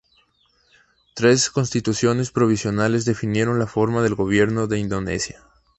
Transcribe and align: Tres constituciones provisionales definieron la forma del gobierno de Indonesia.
Tres 1.13 1.51
constituciones 1.51 2.31
provisionales 2.31 3.05
definieron 3.05 3.59
la 3.59 3.67
forma 3.67 4.01
del 4.01 4.15
gobierno 4.15 4.65
de 4.65 4.79
Indonesia. 4.79 5.43